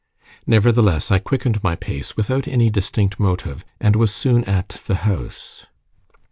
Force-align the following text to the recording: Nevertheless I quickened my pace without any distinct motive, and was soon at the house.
Nevertheless 0.47 1.11
I 1.11 1.19
quickened 1.19 1.61
my 1.61 1.75
pace 1.75 2.17
without 2.17 2.47
any 2.47 2.71
distinct 2.71 3.19
motive, 3.19 3.63
and 3.79 3.95
was 3.95 4.11
soon 4.11 4.43
at 4.45 4.81
the 4.87 4.95
house. 5.05 5.67